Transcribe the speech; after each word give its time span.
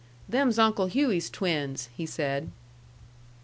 "Them's 0.27 0.57
Uncle 0.57 0.87
Hughey's 0.87 1.29
twins," 1.29 1.89
he 1.95 2.07
said. 2.07 2.49